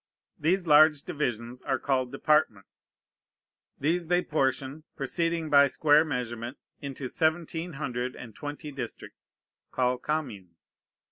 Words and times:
These 0.39 0.65
large 0.65 1.03
divisions 1.03 1.61
are 1.61 1.77
called 1.77 2.11
Departments. 2.11 2.89
These 3.79 4.07
they 4.07 4.23
portion, 4.23 4.81
proceeding 4.95 5.51
by 5.51 5.67
square 5.67 6.03
measurement, 6.03 6.57
into 6.81 7.07
seventeen 7.07 7.73
hundred 7.73 8.15
and 8.15 8.33
twenty 8.35 8.71
districts, 8.71 9.41
called 9.71 10.01
Communes. 10.01 10.75